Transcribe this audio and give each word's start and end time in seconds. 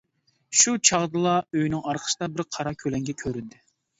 شۇ 0.59 0.71
چاغدىلا 0.89 1.33
ئۆينىڭ 1.59 1.85
ئارقىسىدا 1.91 2.31
بىر 2.37 2.47
قارا 2.57 2.75
كۆلەڭگە 2.85 3.15
كۆرۈندى. 3.23 3.63